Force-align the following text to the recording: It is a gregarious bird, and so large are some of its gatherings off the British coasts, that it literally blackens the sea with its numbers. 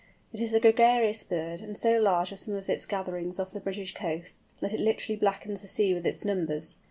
It 0.33 0.39
is 0.39 0.51
a 0.51 0.59
gregarious 0.59 1.21
bird, 1.21 1.61
and 1.61 1.77
so 1.77 1.99
large 1.99 2.31
are 2.31 2.35
some 2.35 2.55
of 2.55 2.67
its 2.67 2.87
gatherings 2.87 3.39
off 3.39 3.51
the 3.51 3.59
British 3.59 3.93
coasts, 3.93 4.51
that 4.59 4.73
it 4.73 4.79
literally 4.79 5.15
blackens 5.15 5.61
the 5.61 5.67
sea 5.67 5.93
with 5.93 6.07
its 6.07 6.25
numbers. 6.25 6.77